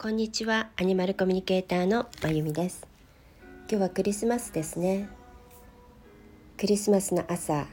[0.00, 0.68] こんにちは。
[0.76, 2.86] アニマルコミュニケーターのまゆみです。
[3.68, 5.08] 今日はクリスマスですね。
[6.56, 7.66] クリスマスの朝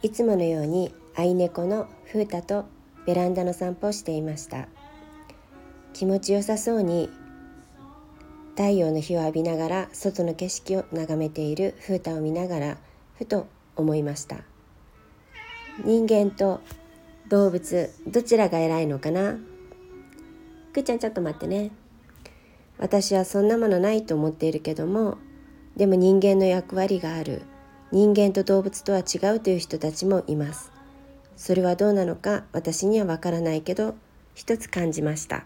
[0.00, 2.64] いつものように愛猫のフータと
[3.04, 4.66] ベランダの散歩をしていました。
[5.92, 7.10] 気持ちよさそうに
[8.52, 12.78] 太陽の日を浴びながら外の景色を眺めているフータを見ながら
[13.18, 13.46] ふと
[13.76, 14.38] 思いました。
[15.84, 16.62] 人間と
[17.28, 19.36] 動物どちらが偉いのかな？
[20.72, 21.70] くーちゃんちょっと待ってね。
[22.78, 25.18] 私はそんなものないと思っているけども
[25.76, 27.42] でも人間の役割がある。
[27.90, 30.70] 人間と動物とは違うという人たちもいます。
[31.36, 33.94] それはどうなのか私にはわからないけど
[34.34, 35.44] 一つ感じました。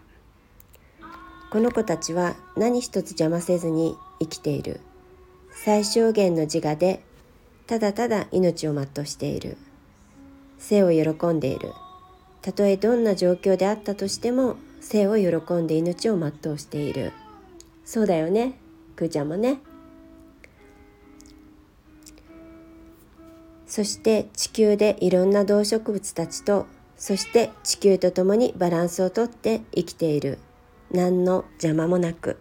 [1.51, 4.81] この子たちは何一つ邪魔せずに生きている。
[5.51, 7.01] 最小限の自我で
[7.67, 9.57] ただただ命を全うしている。
[10.57, 11.71] 生を喜んでいる。
[12.41, 17.13] たとえどんな状況であったとしても生を喜んで命を全うしている。
[17.85, 18.59] そうだよね。
[18.95, 19.59] くーちゃんもね。
[23.65, 30.37] そして地球でいろんな動植物たちとそして地球とともにバランスをとって生きている。
[30.91, 32.39] 何の邪魔もなく。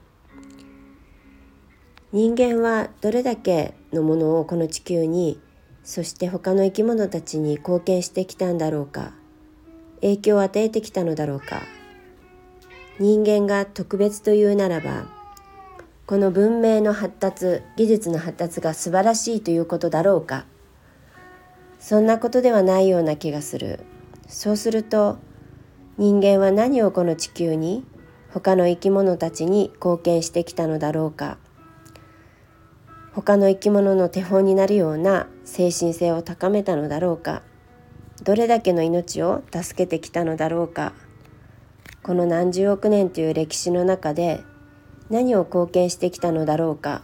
[2.12, 5.40] 人間はどれだけのものをこの地球に
[5.84, 9.12] そして他の生き物たちに貢献してきたんだろうか。
[10.00, 11.62] 影響を与えてきたのだろうか。
[12.98, 15.06] 人間が特別というならば
[16.06, 20.44] この文明の発達技術の発達が素晴らしいということだろうか。
[21.78, 23.80] そんなことではないような気がする。
[24.28, 25.18] そうすると
[25.96, 27.86] 人間は何をこの地球に
[28.30, 31.38] 他の生き物たちに貢献してきたのだろうか。
[33.14, 37.42] 他の生き物の手本になるような精神性を高めたのだろうか。
[38.22, 40.92] どれだけの命を助けてきたのだろうか。
[42.02, 44.42] この何十億年という歴史の中で
[45.08, 47.02] 何を貢献してきたのだろうか。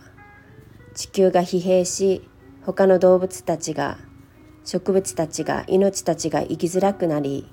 [0.94, 2.28] 地球が疲弊し
[2.62, 3.98] 他の動物たちが
[4.64, 7.48] 植物たちが命たちが生きづらくなり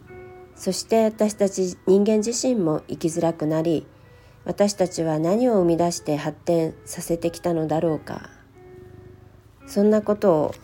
[0.55, 3.85] そして私たち人間自身も生きづらくなり
[4.45, 8.29] 私たちは何を生み出して発展させてきたのだろうか。
[9.67, 10.55] そんなことを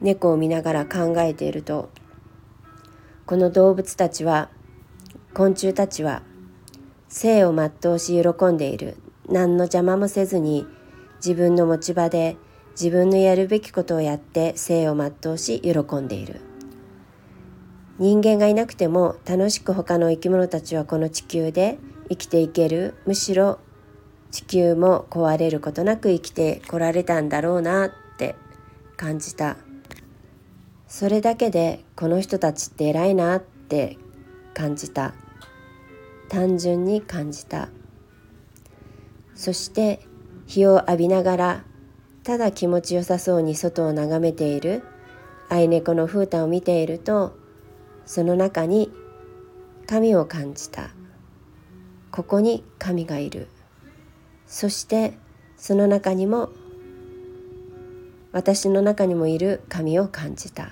[0.00, 1.90] 猫を見ながら考えていると
[3.26, 4.48] この動物たちは
[5.32, 6.22] 昆虫たちは
[7.08, 8.96] 生を全うし喜んでいる。
[9.28, 10.66] 何の邪魔もせずに
[11.24, 12.36] 自分の持ち場で
[12.72, 16.40] 自分のやるべきことをやって生を全うし喜んでいる。
[17.98, 22.94] 人間がいなくても楽しく他の生き物たちはこの地球で生きていける。
[23.06, 23.60] むしろ
[24.32, 28.34] 地球も壊れることなく生きてこられたんだろうなって
[28.96, 29.56] 感じた。
[30.88, 33.96] それだけでこの人たちって偉いなって
[34.60, 35.14] 感じた。
[36.28, 37.70] 単純に感じた。
[39.34, 40.00] そして
[40.46, 41.64] 日を浴びながら
[42.24, 44.82] ただ気持ちよさそうに外を眺めている
[45.48, 47.38] 愛猫の風太を見ていると
[48.04, 48.92] その中に
[49.86, 50.90] 神を感じた。
[52.10, 53.48] ここに神がいる。
[54.46, 55.14] そして
[55.56, 56.50] その中にも
[58.32, 60.68] 私の中にもいる神を感じた。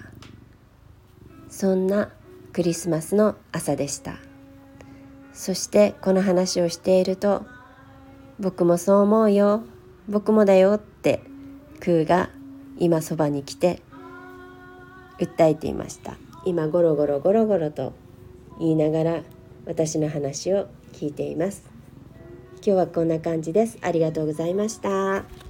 [1.48, 2.10] そんな
[2.58, 4.16] クリスマスの朝でした。
[5.32, 7.46] そしてこの話をしていると
[8.40, 9.62] 僕もそう思うよ
[10.08, 11.22] 僕もだよって
[11.78, 12.30] クーが
[12.76, 13.80] 今そばに来て
[15.20, 16.16] 訴えていました。
[16.44, 17.92] 今ゴロゴロゴロゴロと
[18.58, 19.22] 言いながら
[19.64, 21.62] 私の話を聞いています。
[22.54, 23.78] 今日はこんな感じです。
[23.82, 25.47] ありがとうございました。